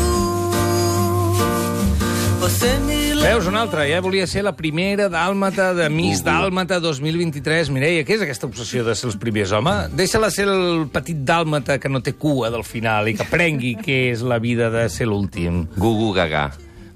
Você 2.43 2.77
me 2.87 2.92
Veus, 3.23 3.47
una 3.47 3.61
altra. 3.63 3.85
Ja 3.87 4.01
volia 4.03 4.25
ser 4.27 4.43
la 4.43 4.51
primera 4.55 5.05
dàlmata 5.09 5.69
de 5.77 5.85
Miss 5.89 6.21
Dàlmata 6.25 6.81
2023. 6.83 7.69
Mireia, 7.71 8.03
què 8.03 8.17
és 8.17 8.23
aquesta 8.25 8.49
obsessió 8.49 8.83
de 8.83 8.95
ser 8.99 9.07
els 9.09 9.15
primers, 9.19 9.53
home? 9.55 9.71
Deixa-la 9.95 10.27
ser 10.33 10.45
el 10.51 10.83
petit 10.91 11.21
dàlmata 11.23 11.77
que 11.79 11.89
no 11.91 12.01
té 12.03 12.13
cua 12.19 12.51
del 12.53 12.65
final 12.67 13.07
i 13.07 13.15
que 13.15 13.23
aprengui 13.23 13.77
què 13.85 13.97
és 14.11 14.25
la 14.27 14.41
vida 14.43 14.67
de 14.73 14.83
ser 14.91 15.07
l'últim. 15.07 15.63
Gugu 15.77 16.11
Gaga. 16.17 16.49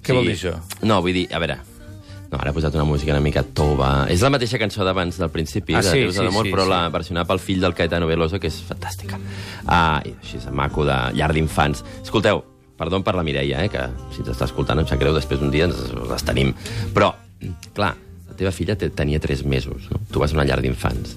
Què 0.04 0.16
vol 0.16 0.28
dir 0.28 0.36
això? 0.36 0.54
No, 0.84 1.00
vull 1.06 1.16
dir, 1.16 1.26
a 1.32 1.40
veure... 1.44 1.58
No, 2.28 2.36
ara 2.42 2.52
he 2.52 2.56
posat 2.58 2.76
una 2.76 2.84
música 2.84 3.14
una 3.16 3.24
mica 3.24 3.40
tova. 3.56 4.04
És 4.12 4.20
la 4.20 4.28
mateixa 4.34 4.60
cançó 4.60 4.84
d'abans 4.84 5.16
del 5.16 5.30
principi, 5.32 5.78
Ah, 5.80 5.80
de 5.80 5.94
sí, 5.94 6.02
de 6.10 6.12
sí, 6.12 6.26
l'amor, 6.26 6.44
sí, 6.44 6.52
però 6.52 6.66
sí. 6.68 6.72
la 6.74 6.82
versionada 6.92 7.24
pel 7.30 7.40
fill 7.40 7.64
del 7.64 7.72
Caetano 7.74 8.10
Veloso, 8.10 8.36
que 8.44 8.52
és 8.52 8.58
fantàstica. 8.68 9.16
Ah, 9.64 10.02
i 10.04 10.12
així 10.12 10.42
és 10.42 10.50
maco, 10.52 10.84
de 10.84 10.98
llar 11.16 11.32
d'infants. 11.32 11.86
Escolteu, 12.04 12.44
perdó 12.78 13.00
per 13.04 13.16
la 13.18 13.24
Mireia, 13.26 13.64
eh, 13.66 13.70
que 13.74 13.84
si 14.14 14.22
ens 14.24 14.34
està 14.36 14.46
escoltant 14.46 14.80
em 14.80 14.88
sap 14.90 15.00
greu, 15.02 15.16
després 15.16 15.40
d'un 15.42 15.52
dia 15.54 15.66
ens 15.70 15.80
les 16.10 16.24
tenim. 16.28 16.54
Però, 16.94 17.12
clar, 17.74 17.94
la 18.30 18.36
teva 18.38 18.52
filla 18.54 18.76
te, 18.78 18.90
tenia 18.94 19.20
3 19.20 19.44
mesos, 19.50 19.90
no? 19.92 20.00
Tu 20.12 20.20
vas 20.22 20.34
a 20.34 20.38
una 20.38 20.46
llar 20.46 20.62
d'infants. 20.62 21.16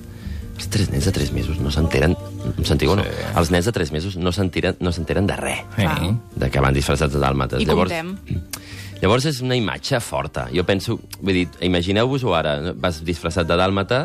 Els 0.60 0.68
tres 0.68 0.90
nens 0.92 1.06
de 1.08 1.12
3 1.16 1.30
mesos 1.32 1.56
no 1.60 1.70
s'enteren... 1.72 2.12
Em 2.50 2.64
sentiu 2.68 2.90
o 2.92 2.96
no? 2.98 3.04
Sí. 3.06 3.28
Els 3.40 3.50
nens 3.54 3.64
de 3.64 3.72
3 3.72 3.92
mesos 3.96 4.16
no 4.20 4.32
s'enteren 4.32 4.76
no 4.84 4.92
s'enteren 4.92 5.24
de 5.28 5.36
res 5.38 5.62
Sí. 5.78 6.10
de 6.36 6.50
que 6.52 6.60
van 6.60 6.74
disfressats 6.76 7.14
de 7.14 7.20
dàlmates. 7.22 7.62
I 7.64 7.68
comptem. 7.68 8.10
Llavors 9.00 9.24
és 9.30 9.38
una 9.40 9.56
imatge 9.56 9.96
forta. 10.04 10.48
Jo 10.52 10.66
penso, 10.68 10.98
vull 11.22 11.32
dir, 11.38 11.46
imagineu-vos-ho 11.64 12.34
ara, 12.36 12.74
vas 12.76 12.98
disfressat 13.04 13.48
de 13.48 13.56
dàlmata, 13.56 14.02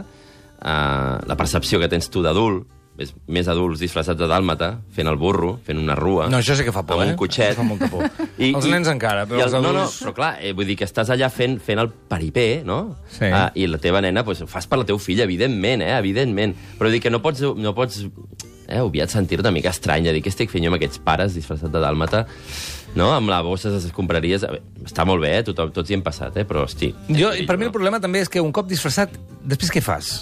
eh, 0.61 1.17
la 1.27 1.35
percepció 1.35 1.81
que 1.81 1.89
tens 1.91 2.07
tu 2.09 2.23
d'adult, 2.23 2.63
és 3.01 3.11
més 3.27 3.47
adults 3.51 3.81
disfressats 3.83 4.17
de 4.19 4.27
dàlmata, 4.31 4.69
fent 4.95 5.09
el 5.11 5.17
burro, 5.19 5.55
fent 5.65 5.79
una 5.81 5.95
rua... 5.99 6.29
No, 6.31 6.39
això 6.39 6.55
sí 6.55 6.63
que 6.63 6.71
fa 6.71 6.83
por, 6.87 6.95
amb 7.01 7.09
eh? 7.09 7.11
un 7.13 7.19
cotxet. 7.19 7.51
Això 7.51 7.59
fa 7.59 7.67
molta 7.67 7.89
por. 7.91 8.05
Els 8.39 8.67
nens 8.71 8.87
encara, 8.91 9.25
però 9.27 9.41
i 9.41 9.43
els 9.43 9.51
No, 9.55 9.61
no, 9.65 9.73
adults- 9.83 9.99
però 10.05 10.13
clar, 10.15 10.31
eh, 10.39 10.53
vull 10.55 10.67
dir 10.69 10.77
que 10.79 10.87
estàs 10.87 11.11
allà 11.11 11.27
fent, 11.33 11.57
fent 11.63 11.81
el 11.83 11.89
peripé, 11.91 12.61
no? 12.67 12.79
Sí. 13.11 13.27
Ah, 13.27 13.49
I 13.55 13.67
la 13.67 13.79
teva 13.83 13.99
nena, 14.05 14.23
doncs, 14.23 14.45
ho 14.45 14.49
fas 14.51 14.67
per 14.71 14.79
la 14.79 14.87
teva 14.87 14.99
filla, 15.03 15.27
evidentment, 15.27 15.83
eh? 15.83 15.91
Evidentment. 15.99 16.55
Però 16.79 16.91
dir 16.93 17.01
que 17.03 17.11
no 17.11 17.19
pots, 17.23 17.43
no 17.43 17.73
pots 17.75 18.03
eh, 18.67 18.79
obviat 18.79 19.11
sentir 19.11 19.39
una 19.43 19.51
mica 19.55 19.73
estrany, 19.75 20.07
dir 20.07 20.23
què 20.23 20.31
estic 20.31 20.51
fent 20.53 20.63
jo 20.63 20.71
amb 20.71 20.79
aquests 20.79 21.01
pares 21.03 21.35
disfressats 21.35 21.71
de 21.73 21.81
dàlmata, 21.83 22.23
no? 22.95 23.09
Amb 23.11 23.27
la 23.31 23.41
bossa 23.43 23.71
de 23.73 23.81
les 23.81 23.91
compraries... 23.95 24.45
Està 24.85 25.03
molt 25.07 25.19
bé, 25.23 25.33
eh? 25.39 25.43
Tothom, 25.49 25.71
tots 25.75 25.91
hi 25.91 25.97
hem 25.97 26.03
passat, 26.05 26.37
eh? 26.39 26.45
Però, 26.47 26.63
hosti... 26.63 26.93
Jo, 27.11 27.33
i 27.35 27.43
per 27.49 27.57
mi 27.59 27.67
el 27.67 27.73
problema 27.75 27.99
també 27.99 28.21
és 28.23 28.31
que 28.31 28.39
un 28.43 28.53
cop 28.55 28.69
disfressat, 28.71 29.15
després 29.43 29.73
què 29.73 29.83
fas? 29.83 30.21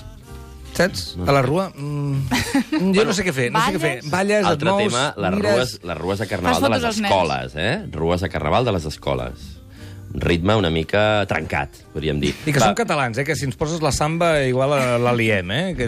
Saps? 0.73 1.17
A 1.27 1.31
la 1.35 1.41
rua? 1.45 1.67
Mm, 1.75 2.93
jo 2.95 3.05
no 3.05 3.13
sé 3.13 3.23
què 3.27 3.33
fer, 3.35 3.49
no 3.53 3.61
sé 3.61 3.75
què 3.75 3.81
fer. 3.83 3.91
Balles? 4.01 4.11
Balles, 4.13 4.39
et 4.45 4.51
Altre 4.53 4.71
mous, 4.71 4.87
tema, 4.87 5.03
les 5.17 5.35
mires... 5.37 5.55
rues, 5.57 5.73
les 5.91 5.97
rues 5.99 6.23
de 6.23 6.27
carnaval 6.31 6.53
Fas 6.55 6.63
de 6.63 6.69
les 6.73 6.79
fotos 6.81 6.89
als 6.89 7.01
nens. 7.03 7.11
escoles, 7.13 7.55
eh? 7.55 7.73
Rues 7.93 8.21
de 8.25 8.29
carnaval 8.33 8.65
de 8.65 8.71
les 8.77 8.85
escoles. 8.89 9.43
Ritme 10.13 10.53
una 10.55 10.69
mica 10.69 11.25
trencat, 11.25 11.79
podríem 11.93 12.19
dir. 12.21 12.33
I 12.45 12.53
que 12.53 12.61
són 12.61 12.75
catalans, 12.77 13.17
eh? 13.17 13.23
Que 13.25 13.35
si 13.35 13.47
ens 13.47 13.55
poses 13.57 13.81
la 13.81 13.91
samba 13.91 14.43
igual 14.45 14.73
a- 14.75 14.97
la 15.01 15.13
liem, 15.13 15.49
eh? 15.51 15.63
Que. 15.77 15.87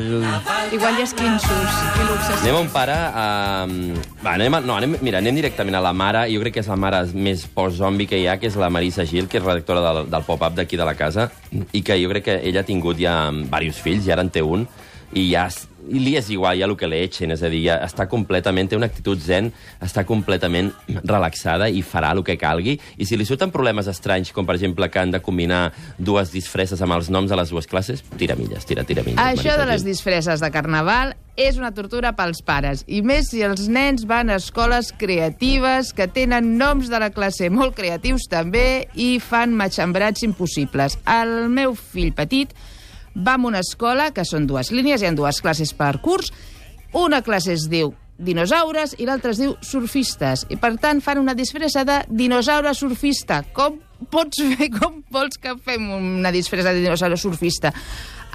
Igual 0.73 0.97
hi 0.97 1.03
ha 1.03 1.05
esquinços 1.05 1.51
i 1.51 2.07
l'obsessió. 2.07 2.39
Anem 2.41 2.55
a 2.55 2.63
un 2.63 2.71
pare... 2.73 2.95
Uh, 2.95 3.99
va, 4.25 4.33
anem 4.33 4.57
a, 4.57 4.61
no, 4.65 4.77
anem, 4.79 4.97
mira, 5.05 5.19
anem 5.21 5.35
directament 5.37 5.77
a 5.77 5.83
la 5.85 5.93
mare. 5.93 6.25
Jo 6.33 6.41
crec 6.41 6.57
que 6.57 6.63
és 6.65 6.71
la 6.71 6.79
mare 6.79 7.03
més 7.13 7.45
post-zombi 7.53 8.07
que 8.09 8.17
hi 8.17 8.25
ha, 8.27 8.39
que 8.41 8.49
és 8.49 8.57
la 8.57 8.71
Marisa 8.73 9.05
Gil, 9.05 9.29
que 9.29 9.37
és 9.37 9.45
redactora 9.45 9.83
del, 9.85 10.09
del 10.09 10.25
pop-up 10.25 10.57
d'aquí 10.57 10.77
de 10.79 10.85
la 10.89 10.95
casa, 10.97 11.29
i 11.71 11.83
que 11.85 11.99
jo 12.01 12.09
crec 12.09 12.25
que 12.31 12.39
ella 12.49 12.65
ha 12.65 12.67
tingut 12.67 12.97
ja 12.97 13.29
diversos 13.31 13.83
fills, 13.85 14.07
i 14.09 14.11
ara 14.15 14.25
en 14.25 14.33
té 14.33 14.41
un, 14.41 14.65
i 15.13 15.29
ja 15.31 15.45
i 15.89 16.01
li 16.01 16.15
és 16.19 16.29
igual 16.33 16.59
ja 16.59 16.69
el 16.69 16.75
que 16.77 16.89
li 16.89 17.01
echen, 17.05 17.33
és 17.35 17.43
a 17.43 17.49
dir, 17.51 17.63
ja 17.67 17.79
està 17.85 18.07
completament, 18.11 18.69
té 18.69 18.77
una 18.77 18.89
actitud 18.91 19.19
zen, 19.21 19.51
està 19.83 20.05
completament 20.05 20.71
relaxada 21.15 21.69
i 21.69 21.81
farà 21.85 22.13
el 22.15 22.23
que 22.25 22.37
calgui, 22.41 22.77
i 22.97 23.09
si 23.09 23.17
li 23.17 23.25
surten 23.27 23.53
problemes 23.53 23.89
estranys, 23.91 24.33
com 24.35 24.45
per 24.45 24.57
exemple 24.59 24.89
que 24.91 25.01
han 25.01 25.15
de 25.15 25.23
combinar 25.25 25.71
dues 25.97 26.33
disfresses 26.35 26.81
amb 26.85 26.97
els 26.97 27.09
noms 27.09 27.33
a 27.33 27.39
les 27.39 27.53
dues 27.53 27.67
classes, 27.69 28.05
tira 28.19 28.37
milles, 28.37 28.65
tira, 28.67 28.85
tira 28.85 29.03
milles. 29.05 29.21
Això 29.21 29.55
Marisa 29.55 29.61
de 29.61 29.71
les 29.71 29.83
disfresses 29.85 30.41
de 30.43 30.49
carnaval 30.51 31.13
és 31.39 31.55
una 31.59 31.69
tortura 31.75 32.13
pels 32.15 32.41
pares, 32.43 32.81
i 32.87 33.01
més 33.05 33.29
si 33.31 33.43
els 33.45 33.69
nens 33.71 34.03
van 34.07 34.31
a 34.31 34.35
escoles 34.39 34.89
creatives 34.99 35.93
que 35.95 36.07
tenen 36.11 36.57
noms 36.59 36.89
de 36.91 36.99
la 36.99 37.11
classe 37.15 37.47
molt 37.51 37.75
creatius 37.77 38.27
també 38.31 38.87
i 38.95 39.19
fan 39.23 39.55
matxembrats 39.55 40.25
impossibles. 40.27 40.97
El 41.07 41.47
meu 41.53 41.75
fill 41.75 42.11
petit 42.15 42.51
va 43.15 43.35
a 43.35 43.45
una 43.47 43.61
escola, 43.63 44.11
que 44.11 44.25
són 44.27 44.47
dues 44.47 44.71
línies, 44.71 45.01
hi 45.01 45.09
ha 45.09 45.15
dues 45.15 45.41
classes 45.41 45.73
per 45.73 45.97
curs, 46.03 46.31
una 46.95 47.21
classe 47.23 47.53
es 47.55 47.69
diu 47.71 47.93
dinosaures 48.17 48.95
i 48.99 49.07
l'altra 49.07 49.33
es 49.33 49.39
diu 49.41 49.55
surfistes. 49.63 50.45
I, 50.49 50.57
per 50.59 50.75
tant, 50.79 51.01
fan 51.03 51.19
una 51.19 51.35
disfressa 51.35 51.83
de 51.87 52.01
dinosaure 52.07 52.71
surfista. 52.75 53.41
Com 53.55 53.79
pots 54.11 54.41
fer, 54.55 54.69
com 54.77 55.01
vols 55.11 55.39
que 55.41 55.55
fem 55.63 55.89
una 55.97 56.31
disfressa 56.31 56.73
de 56.73 56.83
dinosaure 56.83 57.19
surfista? 57.19 57.73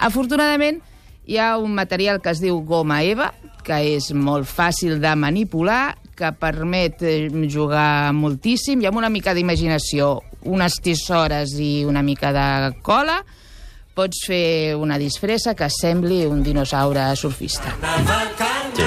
Afortunadament, 0.00 0.80
hi 1.24 1.38
ha 1.38 1.54
un 1.60 1.74
material 1.76 2.20
que 2.20 2.32
es 2.32 2.40
diu 2.42 2.60
goma 2.66 3.02
eva, 3.04 3.30
que 3.64 3.76
és 3.94 4.10
molt 4.16 4.48
fàcil 4.48 5.00
de 5.00 5.12
manipular, 5.16 5.96
que 6.16 6.32
permet 6.36 7.00
eh, 7.06 7.28
jugar 7.48 8.12
moltíssim, 8.16 8.80
i 8.82 8.88
amb 8.88 9.00
una 9.00 9.08
mica 9.12 9.32
d'imaginació, 9.36 10.18
unes 10.48 10.80
tisores 10.84 11.54
i 11.60 11.86
una 11.88 12.02
mica 12.04 12.32
de 12.36 12.48
cola, 12.84 13.20
pots 13.94 14.24
fer 14.28 14.74
una 14.78 14.98
disfressa 15.00 15.54
que 15.58 15.68
sembli 15.72 16.24
un 16.28 16.42
dinosaure 16.46 17.10
surfista. 17.16 18.59
Sí. 18.74 18.82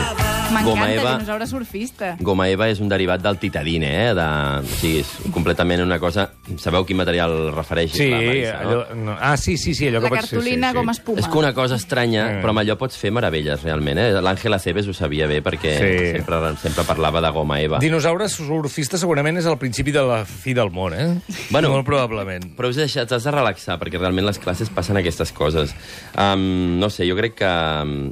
Goma 0.63 0.85
Eva, 0.93 1.15
dinosaure 1.17 1.47
surfista. 1.49 2.11
Goma 2.21 2.45
Eva 2.51 2.67
és 2.69 2.77
un 2.79 2.87
derivat 2.91 3.21
del 3.23 3.39
titadine, 3.41 3.87
eh? 4.03 4.09
De, 4.15 4.25
o 4.61 4.75
sigui, 4.77 4.99
és 5.01 5.09
completament 5.33 5.81
una 5.81 5.97
cosa... 5.99 6.27
Sabeu 6.61 6.83
quin 6.85 6.99
material 6.99 7.31
refereix? 7.55 7.95
Sí, 7.97 8.05
la 8.11 8.19
Marisa, 8.21 8.51
allò... 8.61 8.77
No? 8.95 9.15
Ah, 9.17 9.33
sí, 9.39 9.55
sí, 9.57 9.73
sí, 9.73 9.87
allò 9.89 9.97
La 10.03 10.09
que 10.11 10.13
pots... 10.13 10.27
cartolina 10.29 10.69
sí, 10.69 10.73
sí, 10.75 10.77
com 10.77 10.85
sí. 10.91 10.93
espuma. 10.93 11.19
És 11.23 11.29
que 11.31 11.39
una 11.41 11.53
cosa 11.57 11.79
estranya, 11.79 12.23
Mm. 12.33 12.41
però 12.43 12.53
amb 12.53 12.61
allò 12.61 12.75
pots 12.79 12.97
fer 13.01 13.11
meravelles, 13.15 13.63
realment. 13.65 13.97
Eh? 13.99 14.21
L'Àngela 14.23 14.59
Cebes 14.61 14.87
ho 14.87 14.93
sabia 14.93 15.25
bé, 15.27 15.41
perquè 15.43 15.73
Sí. 15.79 16.11
sempre, 16.19 16.39
sempre 16.61 16.85
parlava 16.87 17.19
de 17.25 17.31
goma 17.35 17.57
eva. 17.61 17.79
Dinosaure 17.81 18.29
surfista 18.29 18.97
segurament 19.01 19.37
és 19.41 19.47
el 19.49 19.57
principi 19.57 19.91
de 19.91 20.03
la 20.05 20.21
fi 20.25 20.53
del 20.53 20.69
món, 20.71 20.93
eh? 20.93 21.09
Bueno. 21.49 21.71
Molt 21.73 21.85
probablement. 21.87 22.51
Però 22.55 22.69
us 22.69 22.77
deixat, 22.77 23.09
t'has 23.09 23.23
de 23.25 23.31
relaxar, 23.33 23.79
perquè 23.81 23.97
realment 23.99 24.27
les 24.29 24.39
classes 24.39 24.69
passen 24.69 24.97
aquestes 25.01 25.33
coses. 25.33 25.73
Um, 26.15 26.77
no 26.79 26.91
sé, 26.93 27.07
jo 27.09 27.17
crec 27.17 27.35
que 27.41 27.51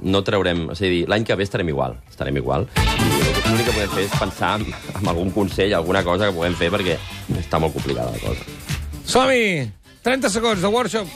no 0.02 0.24
traurem... 0.26 0.70
És 0.74 0.82
a 0.82 0.90
dir, 0.90 1.06
l'any 1.08 1.24
que 1.28 1.36
ve 1.38 1.44
estarem 1.46 1.61
igual, 1.70 1.98
estarem 2.10 2.38
igual. 2.40 2.66
I 2.78 3.50
l'únic 3.50 3.68
que 3.68 3.76
podem 3.76 3.94
fer 3.94 4.08
és 4.08 4.18
pensar 4.18 4.56
en, 4.60 4.74
en 5.02 5.12
algun 5.12 5.30
consell, 5.36 5.76
alguna 5.76 6.04
cosa 6.08 6.30
que 6.30 6.38
puguem 6.38 6.56
fer, 6.58 6.72
perquè 6.74 6.98
està 7.42 7.60
molt 7.62 7.76
complicada 7.78 8.16
la 8.16 8.24
cosa. 8.24 8.58
Som-hi! 9.06 9.70
30 10.02 10.34
segons 10.34 10.64
de 10.64 10.70
workshop. 10.74 11.10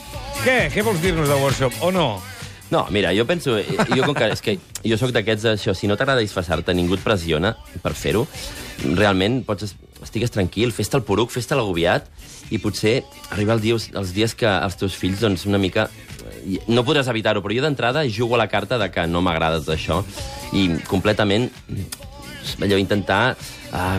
Què? 0.44 0.58
Què 0.70 0.82
vols 0.86 1.00
dir-nos 1.02 1.28
de 1.30 1.38
workshop? 1.42 1.80
O 1.82 1.90
no? 1.90 2.06
No, 2.70 2.86
mira, 2.90 3.12
jo 3.14 3.26
penso... 3.26 3.56
Jo, 3.58 4.02
com 4.04 4.14
que, 4.14 4.28
és 4.34 4.42
que 4.42 4.56
jo 4.82 4.98
sóc 4.98 5.12
d'aquests, 5.14 5.46
això, 5.54 5.74
si 5.74 5.86
no 5.86 5.96
t'agrada 5.98 6.22
disfressar-te, 6.22 6.74
ningú 6.74 6.98
et 6.98 7.04
pressiona 7.04 7.54
per 7.82 7.94
fer-ho, 7.98 8.26
realment 8.94 9.42
pots... 9.46 9.74
Estigues 10.06 10.30
tranquil, 10.30 10.74
fes-te 10.76 10.98
el 10.98 11.06
poruc, 11.06 11.30
fes-te 11.32 11.56
l'agobiat, 11.56 12.04
i 12.52 12.58
potser 12.62 12.98
arriba 13.32 13.54
el 13.56 13.62
dia, 13.64 13.78
els 13.98 14.12
dies 14.14 14.34
que 14.38 14.46
els 14.46 14.76
teus 14.78 14.98
fills, 14.98 15.22
doncs, 15.24 15.46
una 15.50 15.62
mica... 15.62 15.88
No 16.68 16.84
podràs 16.86 17.08
evitar-ho, 17.12 17.42
però 17.44 17.54
jo 17.56 17.62
d'entrada 17.64 18.04
jugo 18.08 18.36
a 18.36 18.42
la 18.44 18.48
carta 18.48 18.78
de 18.78 18.90
que 18.90 19.06
no 19.06 19.22
m'agrades 19.24 19.66
d'això, 19.68 20.02
i 20.52 20.68
completament 20.88 21.50
allò 22.62 22.76
intentar 22.78 23.34
uh, 23.72 23.98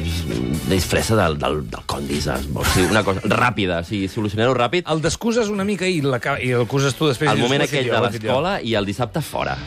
disfressa 0.69 1.15
del, 1.15 1.37
del, 1.37 1.61
del 1.69 1.83
condis, 1.85 2.27
eh, 2.31 2.37
o 2.55 2.63
sigui, 2.63 2.87
una 2.89 3.03
cosa 3.03 3.21
ràpida, 3.27 3.81
o 3.83 3.87
sigui, 3.87 4.07
solucionar-ho 4.11 4.55
ràpid, 4.55 4.87
El 4.87 5.01
descuses 5.03 5.51
una 5.51 5.65
mica 5.67 5.87
i, 5.87 5.99
la, 6.01 6.19
i 6.39 6.53
el 6.55 6.67
cuses 6.67 6.95
tu 6.95 7.09
després. 7.09 7.31
dius, 7.33 7.43
moment 7.43 7.61
"Ho 7.61 7.65
he 7.65 7.67
fet 7.67 7.79
aquell 7.79 7.91
de 7.91 7.97
ho 7.97 8.05
he 8.07 8.11
fet 8.11 8.21
jo". 8.21 8.27
l'escola 8.29 8.59
i 8.61 8.75
el 8.79 8.87
dissabte 8.87 9.21
fora. 9.21 9.57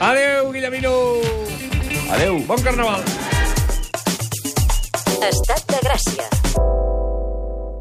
Adéu, 0.00 0.52
Guillemino! 0.52 0.94
Adéu! 2.10 2.40
Bon 2.48 2.62
carnaval! 2.64 3.04
Estat 5.20 5.66
de 5.68 5.80
Gràcia. 5.84 6.99